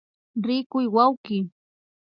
Rikuy 0.45 0.83
wawki 0.95 1.37